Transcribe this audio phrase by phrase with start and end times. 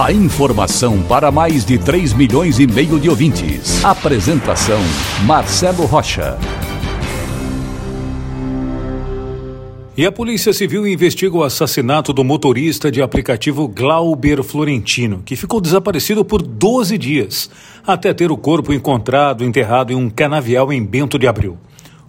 [0.00, 3.84] A informação para mais de 3 milhões e meio de ouvintes.
[3.84, 4.80] Apresentação
[5.26, 6.38] Marcelo Rocha.
[9.94, 15.60] E a Polícia Civil investiga o assassinato do motorista de aplicativo Glauber Florentino, que ficou
[15.60, 17.50] desaparecido por 12 dias,
[17.86, 21.58] até ter o corpo encontrado enterrado em um canavial em Bento de Abril.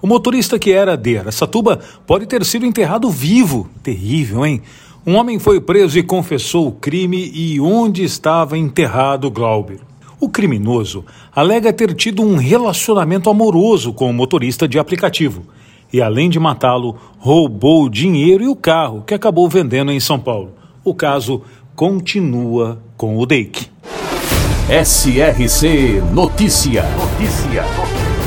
[0.02, 3.69] O motorista que era de Aracatuba pode ter sido enterrado vivo.
[3.83, 4.61] Terrível, hein?
[5.05, 9.80] Um homem foi preso e confessou o crime e onde estava enterrado Glauber.
[10.17, 11.03] O criminoso
[11.35, 15.44] alega ter tido um relacionamento amoroso com o motorista de aplicativo
[15.92, 20.17] e, além de matá-lo, roubou o dinheiro e o carro que acabou vendendo em São
[20.17, 20.53] Paulo.
[20.86, 21.42] O caso
[21.75, 23.67] continua com o DEIC.
[24.70, 26.86] SRC Notícia.
[26.95, 28.22] Notícia.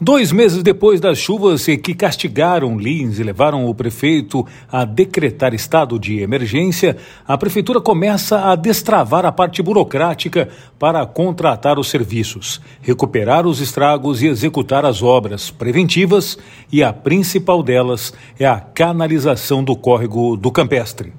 [0.00, 5.98] Dois meses depois das chuvas que castigaram Lins e levaram o prefeito a decretar estado
[5.98, 6.96] de emergência,
[7.26, 14.22] a prefeitura começa a destravar a parte burocrática para contratar os serviços, recuperar os estragos
[14.22, 16.38] e executar as obras preventivas,
[16.70, 21.12] e a principal delas é a canalização do córrego do Campestre.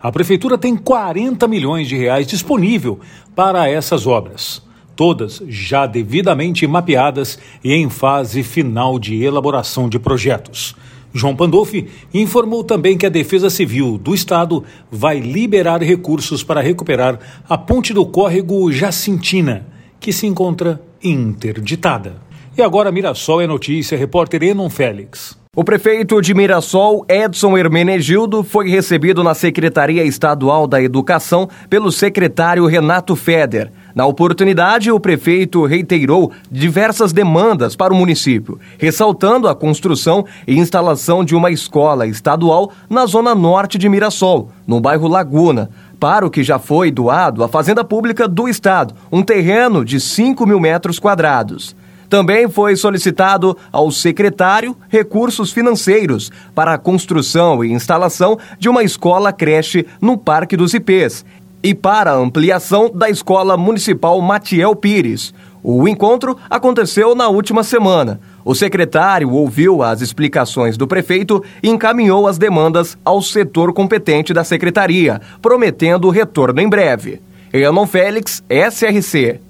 [0.00, 2.98] A prefeitura tem 40 milhões de reais disponível
[3.36, 4.71] para essas obras
[5.02, 10.76] todas já devidamente mapeadas e em fase final de elaboração de projetos.
[11.12, 17.18] João Pandolfi informou também que a Defesa Civil do Estado vai liberar recursos para recuperar
[17.48, 19.66] a ponte do córrego Jacintina,
[19.98, 22.22] que se encontra interditada.
[22.56, 25.36] E agora Mirassol é notícia, repórter Enon Félix.
[25.56, 32.64] O prefeito de Mirassol, Edson Hermenegildo, foi recebido na Secretaria Estadual da Educação pelo secretário
[32.66, 33.72] Renato Feder.
[33.94, 41.24] Na oportunidade, o prefeito reiterou diversas demandas para o município, ressaltando a construção e instalação
[41.24, 45.68] de uma escola estadual na zona norte de Mirassol, no bairro Laguna,
[46.00, 50.46] para o que já foi doado à Fazenda Pública do Estado, um terreno de 5
[50.46, 51.76] mil metros quadrados.
[52.08, 59.32] Também foi solicitado ao secretário recursos financeiros para a construção e instalação de uma escola
[59.32, 61.24] creche no Parque dos Ipês
[61.62, 65.32] e para a ampliação da Escola Municipal Matiel Pires.
[65.62, 68.20] O encontro aconteceu na última semana.
[68.44, 74.42] O secretário ouviu as explicações do prefeito e encaminhou as demandas ao setor competente da
[74.42, 77.20] secretaria, prometendo retorno em breve.
[77.52, 79.40] Enon Félix, SRC.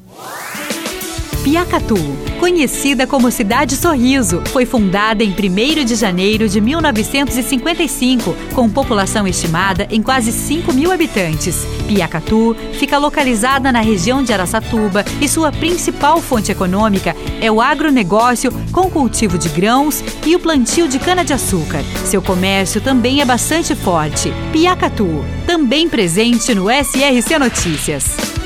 [1.45, 1.97] Piacatu,
[2.39, 9.89] conhecida como Cidade Sorriso, foi fundada em 1 de janeiro de 1955, com população estimada
[9.91, 11.67] em quase 5 mil habitantes.
[11.89, 18.53] Piacatu fica localizada na região de Araçatuba e sua principal fonte econômica é o agronegócio
[18.71, 21.83] com cultivo de grãos e o plantio de cana-de-açúcar.
[22.05, 24.33] Seu comércio também é bastante forte.
[24.53, 28.42] Piacatu, também presente no SRC Notícias.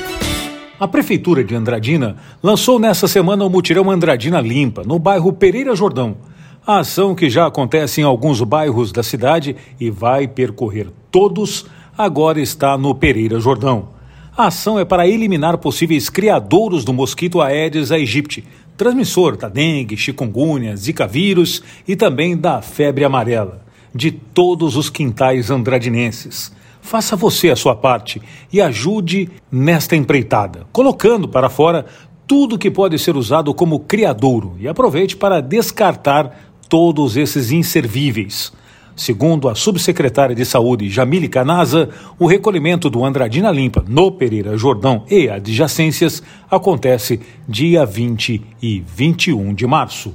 [0.78, 6.18] A Prefeitura de Andradina lançou nesta semana o mutirão Andradina Limpa, no bairro Pereira Jordão.
[6.66, 11.64] A ação, que já acontece em alguns bairros da cidade e vai percorrer todos,
[11.96, 13.88] agora está no Pereira Jordão.
[14.36, 18.44] A ação é para eliminar possíveis criadouros do mosquito Aedes aegypti,
[18.76, 25.50] transmissor da dengue, chikungunya, zika vírus e também da febre amarela, de todos os quintais
[25.50, 26.54] andradinenses.
[26.86, 31.84] Faça você a sua parte e ajude nesta empreitada, colocando para fora
[32.28, 38.52] tudo que pode ser usado como criadouro e aproveite para descartar todos esses inservíveis.
[38.94, 41.88] Segundo a subsecretária de Saúde, Jamile Canaza,
[42.20, 47.18] o recolhimento do Andradina Limpa no Pereira Jordão e adjacências acontece
[47.48, 50.14] dia 20 e 21 de março.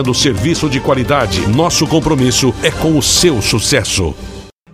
[0.00, 1.46] oferecendo serviço de qualidade.
[1.48, 4.14] Nosso compromisso é com o seu sucesso.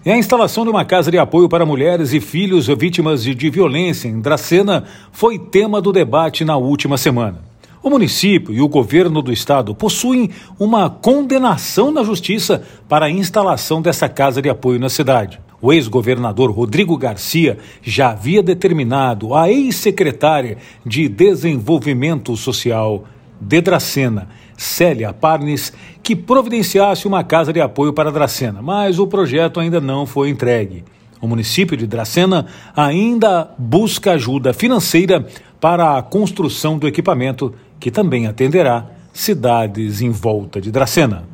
[0.04, 4.08] E a instalação de uma casa de apoio para mulheres e filhos vítimas de violência
[4.08, 7.44] em Dracena foi tema do debate na última semana.
[7.82, 13.82] O município e o governo do estado possuem uma condenação na justiça para a instalação
[13.82, 15.40] dessa casa de apoio na cidade.
[15.60, 23.04] O ex-governador Rodrigo Garcia já havia determinado à ex-secretária de Desenvolvimento Social
[23.40, 25.72] de Dracena, Célia Parnes,
[26.02, 30.84] que providenciasse uma casa de apoio para Dracena, mas o projeto ainda não foi entregue.
[31.20, 35.26] O município de Dracena ainda busca ajuda financeira
[35.60, 41.24] para a construção do equipamento, que também atenderá cidades em volta de Dracena.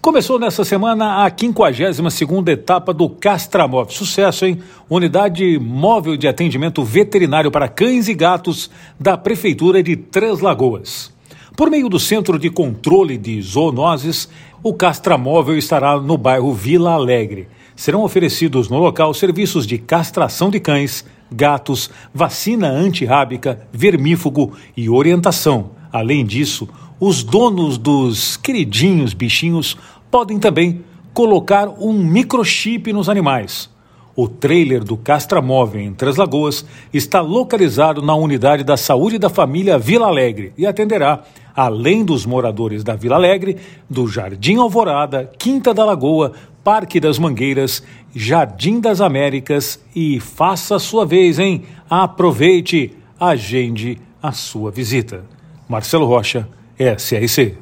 [0.00, 3.90] Começou nessa semana a 52ª etapa do Castramov.
[3.90, 4.60] Sucesso, hein?
[4.88, 8.70] Unidade móvel de atendimento veterinário para cães e gatos
[9.00, 11.15] da Prefeitura de Três Lagoas.
[11.56, 14.28] Por meio do Centro de Controle de Zoonoses,
[14.62, 17.48] o castramóvel estará no bairro Vila Alegre.
[17.74, 25.70] Serão oferecidos no local serviços de castração de cães, gatos, vacina antirrábica, vermífugo e orientação.
[25.90, 26.68] Além disso,
[27.00, 29.78] os donos dos queridinhos bichinhos
[30.10, 33.74] podem também colocar um microchip nos animais.
[34.14, 39.78] O trailer do Castramóvel em Três Lagoas está localizado na unidade da saúde da família
[39.78, 41.22] Vila Alegre e atenderá,
[41.56, 43.56] além dos moradores da Vila Alegre,
[43.88, 46.32] do Jardim Alvorada, Quinta da Lagoa,
[46.62, 47.82] Parque das Mangueiras,
[48.14, 51.62] Jardim das Américas e faça a sua vez, hein?
[51.88, 55.24] Aproveite, agende a sua visita.
[55.68, 56.48] Marcelo Rocha,
[56.78, 57.56] SRC.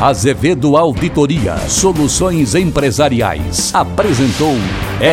[0.00, 4.54] Azevedo Auditoria Soluções Empresariais apresentou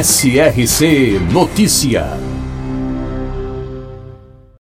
[0.01, 2.36] SRC Notícia.